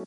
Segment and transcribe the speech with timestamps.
[0.00, 0.06] じ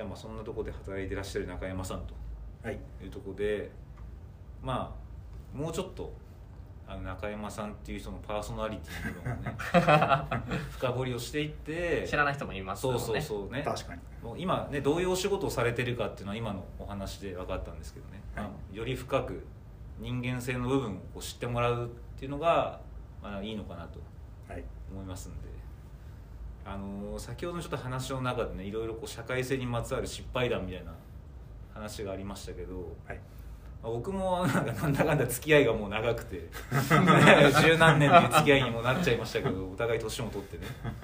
[0.00, 2.14] ゃあまあそんなところで働いてらっしゃる中山さんと。
[2.62, 2.78] はい。
[3.02, 3.70] いうところで
[4.62, 4.94] ま
[5.54, 6.12] あもうちょっと
[6.86, 9.56] あの中山さんっていう人のパーソナリティのね
[10.72, 13.62] 深掘りをしていって知らない人もいますそうそうそうね。
[13.62, 14.02] 確かに。
[14.22, 18.44] もう今ねどういうお仕事をされてるかっていうのは今のお話で分かったんですけどね、はい。
[18.44, 19.46] まあより深く
[20.02, 21.88] 人間性の部分をこう知ってもらうっ
[22.18, 22.80] ていうのが、
[23.22, 24.00] まあ、いいのかなと
[24.48, 24.64] はい。
[24.90, 25.48] 思いますんで、
[26.66, 30.92] あのー先ほどのちょっと話の中でねいろいろこう社会性にまつわる失敗談みたいな
[31.72, 32.74] 話がありましたけど、
[33.06, 33.20] はい。
[33.82, 36.48] まあ僕も なんかなんだかんだ付き合いがもう長くて
[37.62, 40.66] 十何年っていう付き合いにもなっちゃいましたけどお互い年も取ってね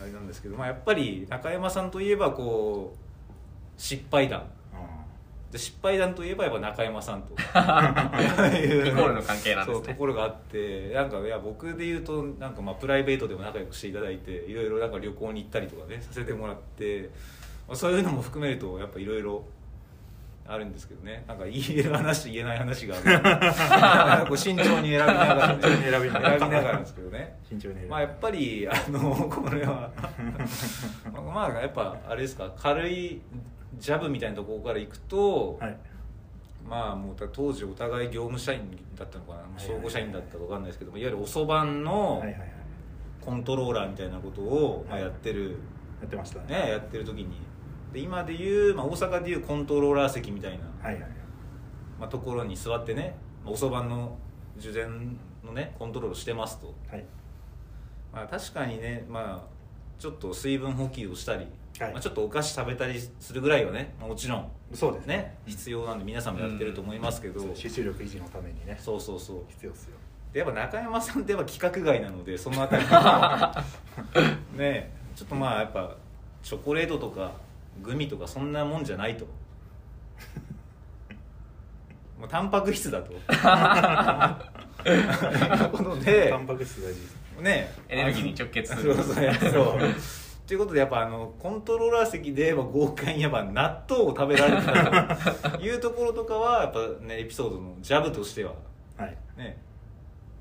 [0.00, 4.40] あれなんですけど、まあ、やっぱり中山さんといえばこう失敗談。
[4.40, 4.44] あ
[5.50, 7.32] で失敗談といえばやっぱ中山さんと。
[7.34, 17.08] イコールの関係なんですそうとねころがあってなんかいや僕で言うとなんかまあプライベートでも仲良くしていただいていろいろなんか旅行に行ったりとかねさせてもらって、
[17.66, 19.42] まあ、そういうのも含めるとやっぱいろいろ
[20.46, 21.24] あるんですけどね。
[21.28, 24.24] なんか言える話言えない話がある。
[24.26, 26.38] こう慎重に選びながら、ね、慎重に選びながら。
[26.38, 27.38] 選びながですけどね。
[27.46, 29.90] 慎重にまあやっぱりあのこれは
[31.12, 33.20] まあやっぱあれですか軽い
[33.76, 35.76] ジャブみたいなところからいくと、はい。
[36.68, 38.60] まあもう当時お互い業務社員
[38.96, 39.42] だったのかな。
[39.56, 42.22] 総合社員だったか分かんないですけどもいわゆる遅番の
[43.20, 45.04] コントローラーみたいなことをまあはい。
[45.04, 45.56] やってる、
[46.00, 46.62] やってましたね。
[46.64, 47.36] ね、やってる時に。
[47.92, 50.64] で今でいう、まあ、大阪でいうコントローラー席みたいな、
[51.98, 54.18] まあ、ところに座ってねまあ遅番の
[54.58, 57.04] 受験のねコントロールしてますと、はい。
[58.12, 59.58] まあ、確かにねまあ
[59.98, 61.46] ちょっと水分補給をしたり、
[61.80, 61.92] はい。
[61.92, 63.94] まあ、ちょっとお菓子食べたりするぐらいはね。
[63.98, 64.50] まあもちろん。
[64.74, 65.36] そうですね。
[65.46, 68.76] 必要なんで皆さんもやってると思いますけど、集中力維持のためにね。
[68.80, 69.44] そうそうそう。
[69.48, 69.96] 必要ですよ。
[70.32, 72.84] でやっぱ中山さんってやっぱ規格外なので そのあたり。
[74.58, 74.92] ね。
[75.14, 75.96] ちょっとまあやっぱ
[76.42, 77.32] チョコレートとか
[77.82, 79.26] グミとかそんなもんじゃないと。
[82.18, 83.12] もうタンパク質だと。
[83.12, 83.20] いう
[85.70, 87.16] ことでタンパク質大事です。
[87.40, 87.72] ね。
[87.88, 89.20] エネルギーに直結すそうるそうそ
[89.62, 89.78] う
[90.48, 94.62] ということでやっぱあのコントローラー席でまあ豪快にやっぱ納豆を食べられて
[95.42, 98.54] たというところとかはやっぱねエピソードのジャブとしては。
[98.96, 99.16] はい。
[99.36, 99.58] ね。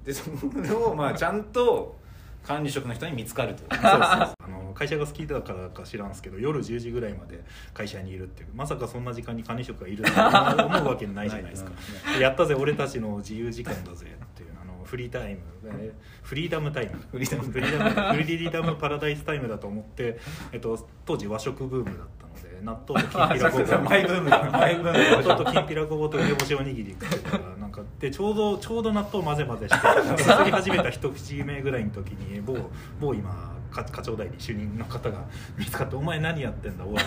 [0.05, 0.23] でそ
[0.63, 1.97] れをまあちゃんと
[2.41, 8.49] 管理職の人に見つかるとそうあの会社が好きだからか知らんすけど夜10時ぐらいまで会社にいるっていう。
[8.55, 11.71] まさかそんな時間に管理職がいるとは思うわけないじゃないですか。
[12.17, 14.53] やったぜ俺たちの自由時間だぜっていう
[14.87, 15.93] フリータイムえ
[16.23, 16.91] フリーダムタイム。
[17.11, 17.51] フリーダム。
[17.51, 20.17] フリーダムフリーダムパラダイスタイムだと思って、
[20.51, 23.81] えっと、当時和食ブームだったので納豆ときんぴらごぼう。
[23.83, 24.49] マイブームだ。
[24.51, 32.55] マイブーム納豆ときんぴらごぼうと梅干しおにぎり食ってたらなんかでちょうどちょうど納豆混ぜ混ぜして すすり始めた一口目ぐらいの時に某
[32.99, 35.25] 某今課課長代理主任の方が
[35.57, 36.97] 見つかって「お前何やってんだおい」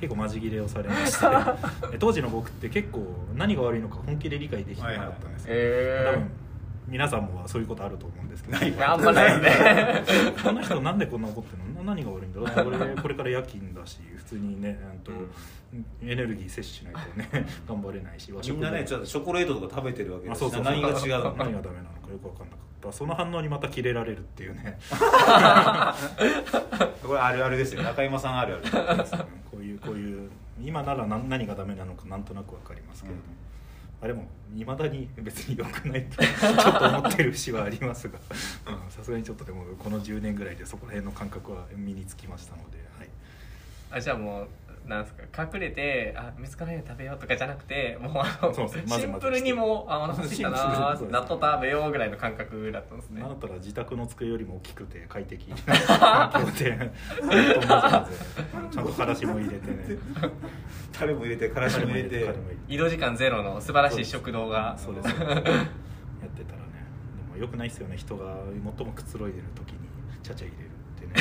[0.00, 1.26] 結構マジ切れをされまして
[1.94, 6.30] え当時の僕って結構何が悪いのか本気で理解できてなかったんですよ、多え分
[6.88, 8.84] 皆さんもそういうことあると思うんですけど。
[8.86, 10.02] あんまないね。
[10.42, 11.82] この人なんでこんな怒ってんの？
[11.84, 12.64] な何が悪いんだろう？
[12.64, 15.12] これこれから夜勤だし普通にねうんと
[16.02, 17.00] エネルギー摂取しないと
[17.36, 20.62] ね頑張れないし和みんなねちょっっとチョコレートとか食べてるわけですあそうそう。
[20.62, 21.34] 何が違うの？
[21.36, 22.92] 何がダメなのかよく分かんなかった。
[22.92, 24.78] その反応にまたキレられるっていうね。
[27.02, 27.82] これあるあるですよ。
[27.82, 29.04] 中山さんあるある
[29.50, 30.30] こういうこういう
[30.62, 33.24] 今なら何何がダメなのかなんとなく分かりますけれども、
[34.00, 38.18] あれもいまだに別に良くないと ちょっと思ってる節はありますが。
[38.90, 43.08] さすがにちょっとでもこの10年ぐらいでそこら辺の感覚は身につきましたので、はい、
[43.90, 44.48] あじゃあもう
[44.86, 48.52] なんですか隠れてあ見つからないで食べようとかじゃなくてもうあの
[48.98, 53.20] シンプルにもうあお腹すいたな納豆食べようぐらいの感覚だったんですね。
[53.20, 55.50] なんだったら自宅の机よりも大きくて 快適。
[55.50, 56.90] な環境で
[58.70, 59.98] ちゃんとからしも入れてね。
[60.92, 62.34] タレも入れてからしも入れて
[62.68, 64.76] 移動時間ゼロの素晴らしい食堂が。
[64.78, 65.10] そうです。
[65.10, 65.30] そうです。
[65.30, 65.68] やってたらね
[67.30, 67.96] でもよくないですよね。
[67.96, 68.36] 人が
[68.76, 69.78] 最もくつろいでる時に
[70.22, 70.68] ちゃちゃ入れる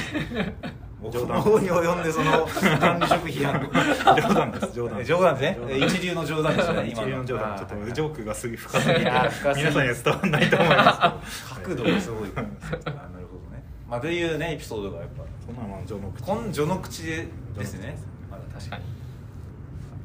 [0.01, 0.55] ってね
[1.03, 2.47] 冗談に及んでその
[2.79, 3.69] 管理食費や。
[4.15, 4.73] 冗談です。
[4.73, 5.77] 冗談冗談ですね。
[5.85, 11.53] 一流の冗談ですね一流の冗談ちょっとジョークがすぐ深すぎて皆さんには伝わらないと思います。
[11.53, 12.29] 角度がすごい。
[12.35, 15.23] あなるほどねまあというねエピソードがやっぱ。
[15.45, 16.23] そんなのは序の口。
[16.23, 17.27] こん序の口で
[17.57, 17.97] ですね。
[18.31, 18.83] まだ確かに。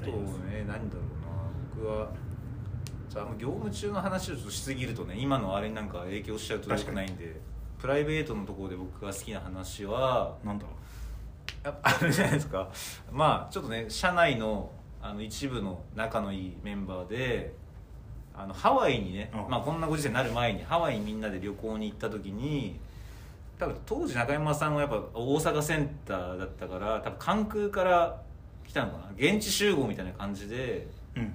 [0.03, 1.85] あとね何だろうな。
[1.85, 2.09] 僕は
[3.09, 7.41] じゃあ業務中の話をしすぎるとね今のあれになんか影響しちゃうとよくないんで
[7.82, 10.64] プライベートのところで僕が好きな話はなんだ？
[10.64, 10.70] ろ
[11.64, 12.69] やっぱ あるじゃないですか。
[13.11, 14.70] まあちょっとね社内の
[15.02, 17.52] あの一部の仲のいいメンバーで
[18.37, 19.50] あのハワイにね、うん。
[19.50, 22.79] まあ、こんなご時世になる前にハワイにみんなで旅行に行った時に
[23.58, 28.23] 多分当時中山さんはやっぱ大阪センターだったから多分関空から
[28.64, 29.05] 来たのかな。
[29.17, 30.87] 現地集合みたいな感じで
[31.17, 31.34] うん。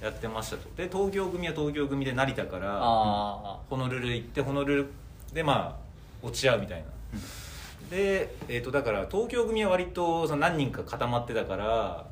[0.00, 0.68] やってましたと。
[0.76, 4.90] で東京組は東京組で成田からあホノルル行ってホノルル
[5.32, 5.87] でまあ
[6.22, 6.86] 落ち合うみたいな、
[7.90, 12.06] で、えー、とだから東京組は割とその何人か固まってたから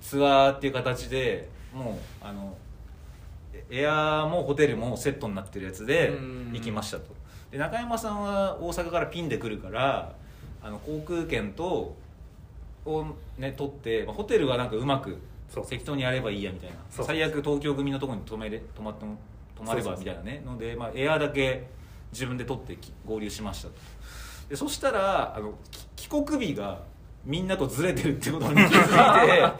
[0.00, 2.56] ツアーっていう形でもうあの
[3.70, 6.52] エアーもホテルもセットになってるやつでうん。
[6.52, 7.04] 行きましたと。
[7.50, 10.14] で中山さんは大阪からピンで来るから
[10.62, 11.96] あの航空券と
[12.84, 13.04] を
[13.38, 15.18] ね取って、まあ、ホテルはなんかうまく
[15.68, 16.76] 適当にやればいいやみたいな。
[16.90, 19.16] 最悪東京組のところに泊めれ泊まっても
[19.54, 20.42] 泊まればみたいなね。
[20.44, 21.66] ので、まあ、エアーだけ
[22.12, 23.74] 自分で取ってき合流しましたと。
[24.48, 25.54] でそしたらあの
[25.96, 26.80] き帰国日が
[27.24, 29.52] みんなとずれてるってことに気づいて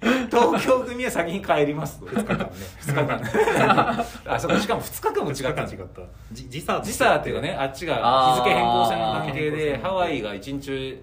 [0.30, 2.06] 東京組は先に帰りますと。
[2.06, 2.50] 2日間ね。
[2.80, 4.06] 2日間。
[4.26, 5.62] あそこしかも2日間も違った。
[5.62, 6.02] 違った。
[6.32, 11.02] じ時差時差っていうかねあっちが日付変更線の関係でハワイが一日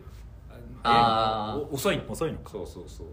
[1.71, 2.51] 遅い遅いのか。
[2.51, 3.07] そうそうそう。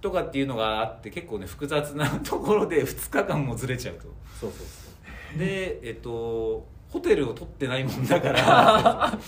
[0.00, 4.02] とかっていうのがあって結構ね複雑なところで2日間もずれちゃうと。
[4.40, 4.92] そうそうそう
[5.38, 9.18] でえっとホテルを取ってないもんだから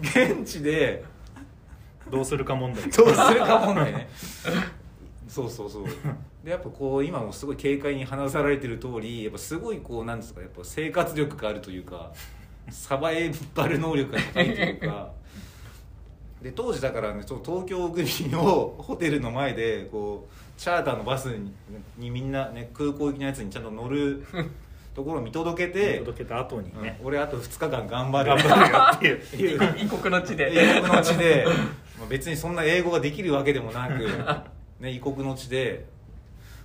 [0.00, 1.04] 現地で
[2.10, 2.82] どうするか問題。
[2.90, 4.08] どうするか問題ね。
[5.28, 5.84] そうそうそう。
[6.42, 12.10] でやっぱこう今もすごい軽快に話されてる通りやっぱすごいこうなんですかやっぱ生活力があるというか
[12.70, 15.10] サバイバル能力が高いというか。
[16.42, 21.52] で当時だからねちょっと東京組をホテルの前でこうチャーターのバスに
[21.98, 24.24] にみんなね空港行きのやつにちゃんと乗る
[24.94, 28.28] ところを見届けて、届けた後にうんね、俺あと2日間頑張る。
[28.30, 29.50] 頑張るよっていう。
[29.50, 30.78] い う異国の地で。
[30.78, 31.46] 異国の地で。
[31.98, 34.08] まあ別にそんな英語ができるわけでもなく、
[34.80, 35.86] ね、異国の地で。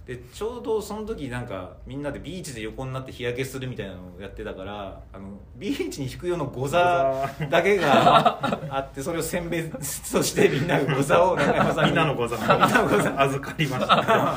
[0.06, 8.40] でちょうどその時なんかみんなでビーチで横になって日焼けするみたいなのをやってたからあのビーチに引く用のゴザだけが
[8.70, 11.90] あってそれを選別としてみんながゴザを中山さんに。
[11.90, 13.16] みんなのござみんなのゴザ。
[13.20, 14.36] 預かりました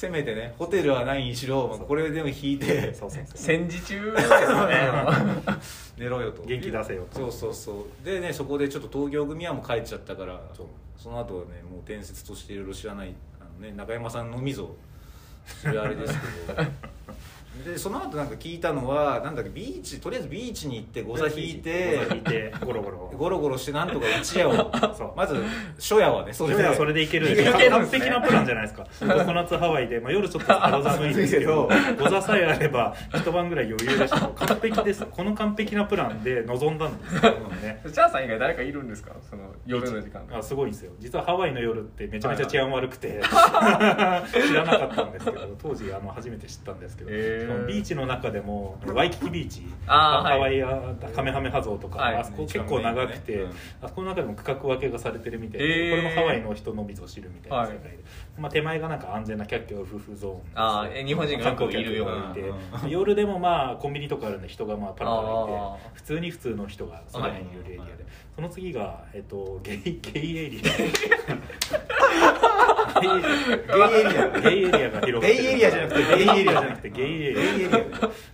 [0.00, 3.36] せめてねホテルはないにしろ、まあこれでも引いてそうそうそう。
[3.36, 4.36] 戦時中ですね。
[5.98, 6.42] 寝ろよと。
[6.42, 7.18] 元気出せよと。
[7.18, 8.04] そうそうそう。
[8.04, 10.66] でねそこでちょっと東京組はもう帰っちゃったからそう。
[10.96, 14.70] その後はねもう伝説としていろいろ知らないあの、ね、中山さんのみぞ
[15.60, 16.14] 知るあれです
[16.46, 16.62] けど
[17.64, 23.12] でその後なんか聞いたのはなんだっけビーチとりあえずビーチに行ってゴザ引いて引いてゴロゴロ。
[23.16, 24.52] ゴロゴロしてなんとか一夜を。
[24.96, 25.12] そう。
[25.16, 25.36] まず
[25.78, 27.28] 初夜はねそそれでそれでいける。
[27.70, 28.84] 完璧なプランじゃないですか。
[28.84, 31.68] ココナッツハワイで、まあ、夜ちょっと肌寒いんですけど
[31.98, 34.28] ゴザさえあれば一晩ぐらい余裕でした。
[34.28, 35.04] 完璧です。
[35.06, 37.20] この完璧なプランで臨んだんですよ
[37.62, 37.82] ね。
[37.92, 39.12] チャーさん以外誰かいるんですか？
[39.28, 40.22] その夜の時間。
[40.32, 40.92] あすごいんですよ。
[40.98, 43.20] 実はハワイの夜ってめちゃめちゃ治安悪くて。
[43.30, 49.62] 知らなかったんですけど当時あの初めて知ったんですけど、へーしかもビーチの中でもワイキキビーチ。
[49.86, 52.16] ハワイアカメハメハゾーとか、はい。
[52.16, 53.50] あそこ結構長くて、うん
[53.82, 57.98] あそこの中でも区画分けがされてるみたいで、これもハワイの人のみぞ知るみたいな世界で、
[58.38, 62.14] まあ、手前がなんか安全なキャッキャウフフゾーンあ日本人がよくいるような。
[62.14, 67.92] 観光客がいてうん夜でもまあコンビニとかあるんで人がまあパラパラいて普通に普通の人がその辺にいるエリアで、はい。
[68.36, 70.62] その次が、えっと、ゲイゲイエリ
[71.28, 71.34] ア
[73.00, 75.20] ゲイエリアゲイエリアが広がってる。
[75.20, 76.52] ゲイエリアじゃなくてゲイエリア。
[76.52, 77.80] じゃなくてゲイエリアエリア結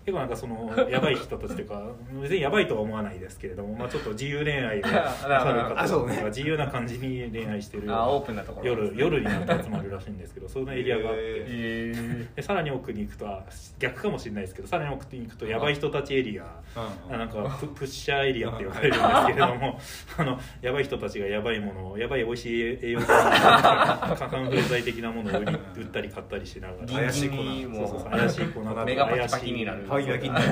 [0.07, 1.83] 構なんかそのやばい人たちというか
[2.23, 6.23] 別にやばいとは思わないですけれども、まあ、ちょっと自由恋愛であなるほどあそうね。
[6.27, 11.21] 自由な感じに恋愛してるあオープンなところ夜夜になって集まるらしいんですけどそんなエリアがあって。
[11.21, 13.45] へえでさらに奥に行くとあ
[13.79, 16.63] 逆かもしれないですけどさらに奥に行くとやばい人たちエリア
[17.11, 19.81] なんかププッシャーエリアって呼ばれるんですけれども
[20.19, 26.93] あのやばい人たちがやばいものをやばい美味しい栄養剤カカンフル剤的なものを売り売ったり買ったりしながら。
[27.05, 27.37] 怪しい粉。
[27.37, 28.11] うそうそう。
[28.11, 29.85] 怪しい粉とか目がパキパキになる。
[29.89, 30.47] パキパキになる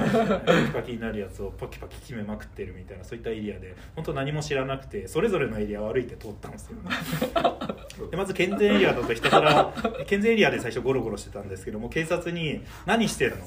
[0.44, 6.76] パキパキになるやつをパキパキ決めまくってるみたいなそういったエリアで本当何も知らなくてそれぞれのエリアを歩いて通ったんですよ
[8.11, 9.73] でまず健全エリアだとひたすら
[10.06, 13.44] 健全エリアで最初ゴロゴロしてたんですけども警察に「何してるの?」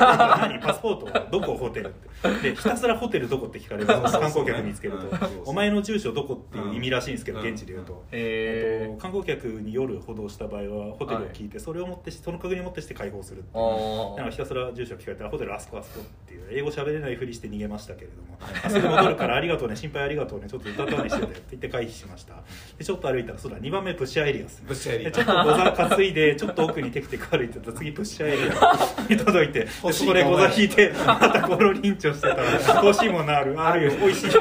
[0.00, 0.60] 何？
[0.60, 1.56] パスポートはどこ？
[1.56, 2.50] ホテル?」って。
[2.50, 3.86] でひたすらホテルどこって聞かれる。
[3.88, 5.04] 観光客見つけると。
[5.04, 5.10] うん。
[5.10, 7.48] そうそう「お前の住所どこ?」っていう意味らしいんですけどうん。
[7.48, 8.04] 現地で言うと。
[8.12, 13.64] えと観光客に夜補導した場合はホテルを聞いてそれをもってしその確認をもってして解放するっていう。
[13.64, 18.38] あなんかひたすら住所聞かれたらホテルあそこあそこっていう英語喋れないふりして逃げましたけれども。
[18.64, 22.34] あすぐ戻るからありがとうね心配ありがとうねちょっと歌ったりしててって言って回避しました。
[22.78, 24.98] でちょっと歩いたらそうだ2番目プッシャーエリアですね。
[24.98, 28.78] でちょっとゴザ担いでちょっと奥にテクテク歩いてたら次プッシャーエリア。
[29.08, 32.34] に届いてそこでゴザ引いてまたゴロリンチョしてた。
[32.74, 33.60] ら欲しいものある。
[33.60, 34.40] あるよ美味しいよ。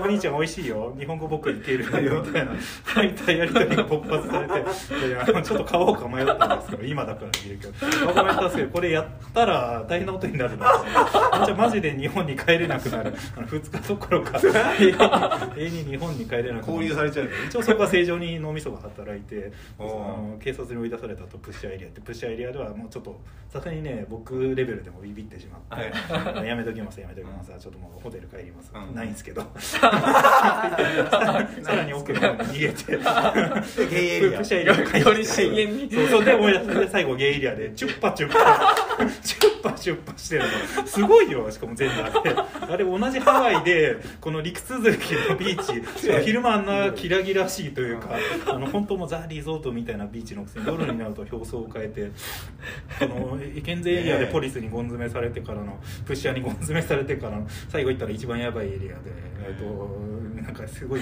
[0.00, 0.94] お兄ちゃん美味しいよ。
[0.98, 2.22] 日本語僕いけるよ。
[2.22, 2.52] みたいな。
[2.94, 8.06] 大体やりとりが勃発されていやちょっと買おうか迷ったんですけど今だから言えるけど。
[8.06, 10.66] 僕もやったんですけどこれやったら大変なことになるな。
[11.44, 13.14] じゃあマジで日本に帰れなくなる。
[13.36, 14.40] あの2日どころか
[15.56, 16.72] 永遠に日本に帰れなくなる。
[16.72, 19.52] 交流されちゃう一応そこは正常に脳みそが働いて
[20.40, 23.20] 警察に追い出された後プッシャーエリアってプッシャーエリアではもうちょっと
[23.52, 26.46] さすがにね僕レベルでもビビってしまって、はい。
[26.46, 28.94] やめときますやめときます、ちょっともうホテル帰ります、うん。
[28.94, 29.42] ないんですけど。
[29.62, 29.80] さ
[31.66, 32.74] らに奥の方に逃げて。
[32.74, 38.74] プッシャーエより深淵にそうそうで思い出して最後ゲイエリアでチュッパチュッパ
[39.22, 40.86] チュッパチュッパしてるの。
[40.86, 42.22] すごいよしかも全裸。
[42.22, 46.22] であれ同じハワイでこの陸続きのビーチ。
[46.24, 48.10] 昼間あんなキラギラしいというか
[48.46, 52.10] あの本当もうザ・リゾートみたいなビーチのくせに夜になると表層を変えて
[53.06, 59.12] この健全エリアでポリスにゴン詰めされてからのプッシャーにゴン詰めされてからの最後行ったら一番やばいエリアで、
[59.46, 61.00] えっと、なんかすごい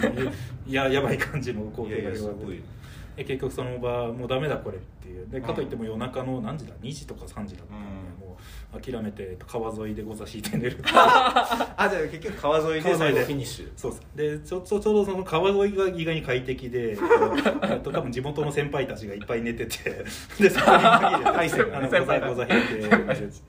[0.69, 2.80] ややばい感じの光景が広がって
[3.21, 5.29] で結局その場もうダメだこれっていう。
[5.29, 7.85] でかといっても夜中の何時だ？2時とか3時だったんで、
[8.23, 8.29] うん。
[8.29, 8.39] も
[8.75, 10.79] う諦めて川沿いでご座敷いて寝る。
[10.89, 13.71] あじゃあ結局川沿いで最後フィニッシュ。
[13.77, 16.93] そうですでちょちょちょうどその川沿いが意外に快適で
[17.69, 19.91] えっと多分地元の先輩たちがいっぱい寝てて
[20.41, 23.43] でそこに限り大勢あの先輩ご座ご座引いて寝るっつ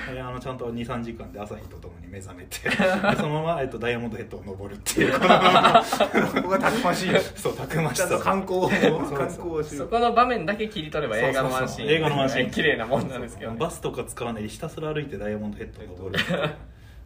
[0.00, 0.14] って。
[0.14, 2.76] であのちゃんと23時間で朝日とともに目覚めてで
[3.16, 5.12] そのまま、えっと、ダイヤモンドヘッドを登るっていう。
[5.12, 8.18] こ のここがたくましいそうたくましさ。
[8.18, 11.68] 観光をそう観光をしそこの場面だけ切り取れば映画のワンシーン。
[11.68, 12.50] そうそうそう映画のワンシーン。
[12.50, 13.56] 綺麗なもんなんですけどね。
[13.58, 16.24] バスとか使わないでひたすら歩いてダイヤモンドヘッドを登る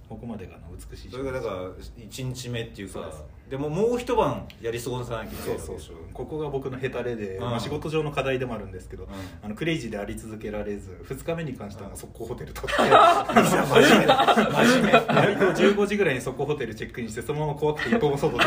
[0.09, 0.57] ここまでが
[0.91, 3.13] 美しいそれがだから1日目っていうかそう。
[3.51, 5.95] でももう一晩やり過ごさなきゃいけそうそうないわけでしょ。
[6.15, 7.43] ここが僕のヘタレで、うん。
[7.43, 9.09] まあ、仕事上の課題でもあるんですけど、ん。
[9.43, 14.07] あのクレイジーであり続けられず2日目に関しては速攻ホテル取って真面目。
[14.07, 14.93] だ真面目。
[14.93, 18.45] 割と15時ぐらいに速攻ホテルチェックインしてそのまま怖くて一歩も外で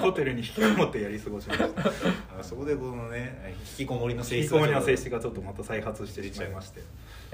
[0.00, 1.66] ホテルに引きこもってやり過ごしました
[2.40, 6.80] あそこでこのね引きこもりの性引き質こもりの性質がちょっとまた再発してしまいまして。
[6.80, 6.82] い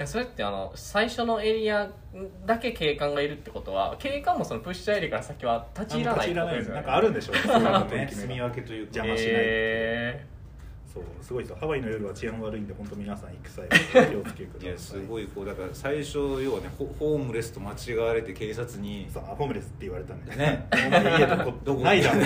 [0.01, 1.91] やそれってあの最初のエリア
[2.45, 6.75] だけ警官がいるってことは警官もそのプッシャーエリアから先は立ち入らないってことですよね。
[6.75, 7.41] なんかあるんでしょうね。
[8.07, 10.27] ね住み分けというか邪魔しないへ
[10.97, 14.65] そうすごいですよハワイの夜は治安悪いんで本当皆さん行く際は気をつけください。
[14.65, 19.07] いやすごいこうだから最初要はねホホームレスと間違われて警察に。
[19.13, 20.67] そうホームレスって言われたんでね。
[20.73, 22.21] 家どこどこないだろ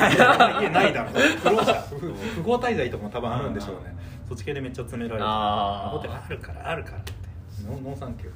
[0.63, 3.97] 家 ないだろ不労者不不法滞在とかも多分あるんでしょうね。
[4.29, 5.27] そっち系でめっちゃ詰められて。
[5.27, 7.13] ホテルあるからあるからって。
[7.67, 8.31] ノーサンキュー。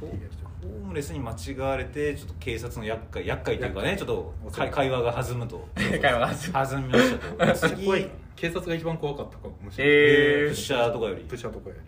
[0.00, 5.68] ホームレスに間違われてちょっと警察の厄介厄介というかねちょっと会会話が弾むと。
[5.76, 6.26] 会話が
[6.66, 7.54] 弾みましたと。
[7.68, 8.08] すごい
[8.40, 11.22] 警察が一番怖かったかもしれない、えプッシャーとかより。
[11.22, 11.80] プッシャーとかより。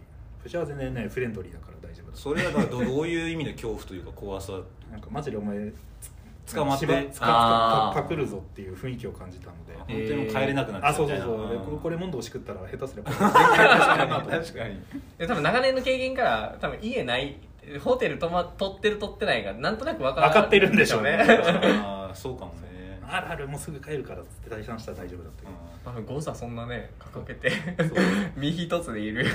[0.43, 4.53] プッシャーは全然ねフレンドリーだから大丈夫だそれはだからどどういう意味で恐怖というか怖さ？
[4.91, 5.73] なんかマジでお前
[6.47, 6.87] つ捕まって
[7.21, 9.75] パパクるぞっていう雰囲気を感じたので。
[9.77, 11.37] 本当にもう帰れなくなっちゃあそうそうそう。
[11.65, 13.11] これこれ問答しくったら下手すれば。
[13.13, 14.81] 確かに。
[15.19, 17.37] で多分長年の経験から多分家ない
[17.85, 21.19] ホテル泊ま取ってる取ってないがなんとなく分か分かってるんでしょうね。
[21.21, 22.61] ああそうかもね
[23.13, 25.33] あるあるもうすぐ帰るからっつって退散したら大丈夫だっ
[25.85, 26.15] たけど。
[26.15, 27.51] 誤差そんなね掲げて
[28.37, 29.27] 身一つでいる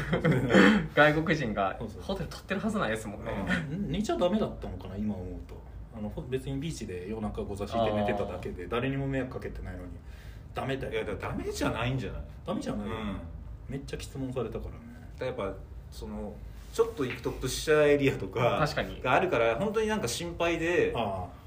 [0.93, 3.31] 外国人がホテル取ってるはずないですもんね。
[3.75, 3.91] ん。
[3.91, 5.55] 寝ちゃダメだったのかな今思うと。
[5.97, 9.85] あのほ別にビーチで夜中ご座敷いて寝てただけで誰にも迷惑かけてないのに
[10.53, 10.93] ダメだよ。
[10.93, 12.21] いやだダメじゃないんじゃない？
[12.45, 13.17] ダメじゃない、うん。
[13.69, 14.77] めっちゃ質問されたからね。
[15.17, 15.59] だからやっぱ
[15.91, 16.33] その
[16.73, 18.39] ちょっと行くとプッシャーエリアとか
[19.03, 21.44] があるから本当になんか心配でああ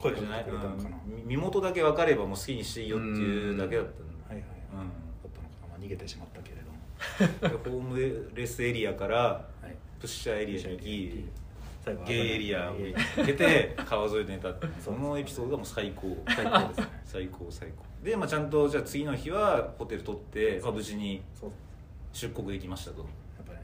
[0.00, 1.26] 声かけてかな、うん。
[1.26, 5.56] 身元だけ分かればもう好きにしていいよっていうだけだったんはいはい、だだったのか。
[5.62, 11.40] な、まあ、逃げてしまったけれども、でホームレスエリアからはい、プッシャーエリアに行き
[12.06, 16.16] ゲイエリアをゲイ抜けて川沿いで寝たって そのエピソードがもう最高。
[16.26, 16.86] 最高ですね。
[17.04, 21.22] 最高最高で、まあ、ちゃんとじゃあ次の日はホテル取って、まあ、無事に
[22.12, 23.04] 出国できましたと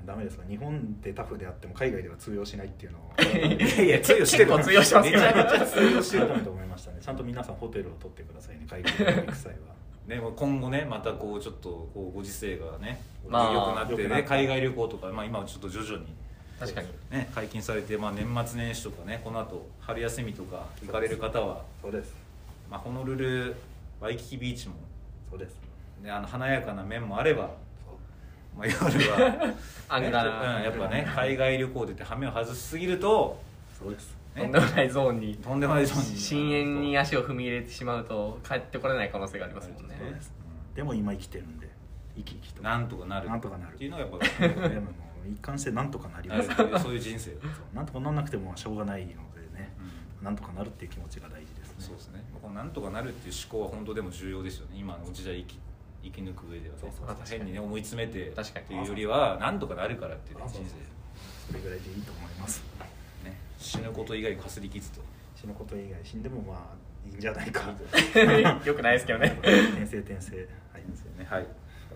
[0.07, 6.99] ダメですわ日本でタフであっても海外では通用しないっていうのをいやいや通用してる通用してまめちゃめちゃ通用してる改めて思いましたね。
[7.01, 9.77] ちゃんと皆さんホテルを取ってくださいね海外に行く際は。
[10.07, 14.23] ね、もう今後ねまたこうちょっとこうご時世がね良くまあなって良くなってね。
[14.23, 16.07] 海外旅行とか、まあ、今はちょっと徐々に、
[16.61, 22.15] 確かにね、解禁されて、まあ、年末年始とかねこの後春休みとか行かれる方は、そうです。
[22.71, 23.57] まあ、ホノルル
[24.01, 24.75] ワイキキビーチも、
[25.31, 25.57] そうです。
[26.03, 27.51] ね、あの華やかな面もあれば、
[28.57, 29.55] まあ、夜は。
[29.89, 33.41] アンガラうん、やっぱね海外旅行でって羽目を外しすぎると、
[33.79, 34.17] そうです。
[34.35, 34.43] ね。
[34.43, 35.35] とんでもないゾーンに。
[35.37, 36.19] とんでもないゾーンに。
[36.19, 39.97] 深淵に足を踏み入れてしまうと帰ってこれない可能性がありますもんね。
[39.99, 40.33] そうです。
[40.75, 41.69] でも今生きてるんで。
[42.17, 42.63] 生き生きと。
[42.63, 43.29] なんとかなる。
[43.29, 43.75] なんとかなる。
[43.75, 44.91] っていうのがやっぱでもも
[45.27, 46.49] う一貫してなんとかなります。
[46.83, 47.33] そういう人生、
[47.75, 49.15] なんとかなんなくてもしょうがないので
[49.55, 49.73] ね。
[50.23, 51.75] なんとかなるっていう気持ちが大事ですね。
[51.79, 52.25] そうですね。
[52.43, 54.77] このなんとかなるっていう思考は本当でも重要ですよね。
[54.79, 55.59] 今の時代生き
[56.03, 58.65] 生き抜く上ではねそうそうそう変にね思い詰めて確かに。
[58.65, 60.59] っていうよりはなんとかなるからっていうね人
[61.49, 62.63] それぐらいでいいと思います。
[63.59, 65.01] 死ぬこと以外かすり傷と。
[65.35, 67.63] 死ぬこと以外死んでもまあいいんじゃないか。
[68.65, 69.37] よくないですけどね。
[69.41, 70.37] 転生転生。
[70.37, 70.83] はい。
[70.89, 71.41] ですよねはい。
[71.41, 71.51] わか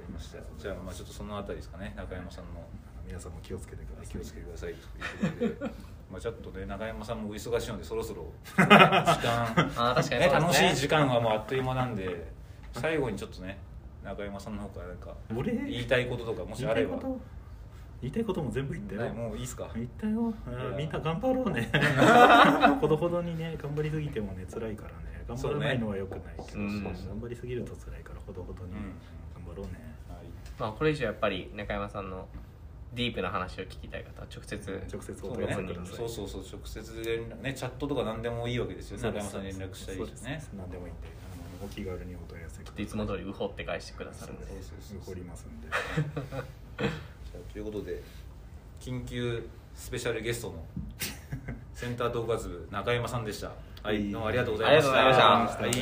[0.06, 0.38] りました。
[0.58, 2.66] じゃあまあちょっとそのあたりですかね中山さんの。
[3.06, 4.06] 皆さんも気をつけてください。
[4.12, 4.74] 気をつけてください。
[4.74, 5.74] ということで
[6.12, 8.70] まあちょっとね中山さんもお忙しいのでそろそろ 時間。
[9.76, 12.32] あー確かにね、そうですね楽しい時間はもうあっという間なんで
[12.72, 13.58] 最後にちょっとね
[14.04, 15.52] 中山さんの方からなんか俺？
[15.52, 16.98] 言いたいこととかもしあれば。
[16.98, 17.20] 言いたいこと？
[18.02, 19.02] 言いたいことも全部言ったよ。
[19.02, 19.70] ねもういいっすか？
[19.74, 20.32] 言ったよ。
[20.76, 21.70] みんな頑張ろうね。
[22.80, 25.24] ほどほどにね頑張りすぎてもね辛いからね。
[25.28, 26.64] 頑張らないのはよくないけど、ね。
[26.64, 26.84] うん。
[26.84, 28.78] 頑張りすぎると辛いからほどほどにうん。
[29.44, 29.72] 頑張ろうね、
[30.08, 30.26] はい。
[30.58, 32.26] まあこれ以上やっぱり中山さんの
[32.94, 35.96] ディープな話を聞きたい方は直接直接そうお問い合わせねください。
[35.96, 41.08] そうそうそう直接連絡ねチャットとか何でもいいわけですよ中山さんに連絡したいしね何でもいいんで
[41.62, 42.82] お気軽にお問い合わせください。
[42.82, 44.46] いつも通りウホって返してくださるんで。
[44.46, 44.98] そうそうそう。
[44.98, 46.88] 残りますんでじゃ
[47.34, 48.02] あということで
[48.80, 50.64] 緊急スペシャルゲストの
[51.74, 53.52] センター統括部中山さんでした。
[53.82, 55.08] はいどうもありがとうございました。
[55.08, 55.62] ありがとうございました。
[55.62, 55.72] はい。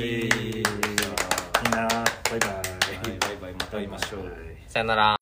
[1.65, 1.89] みんな。
[1.89, 3.53] バイバイ、はいバイバイ。
[3.53, 4.21] また会いましょう。
[4.21, 4.31] はい。
[4.67, 5.18] さよなら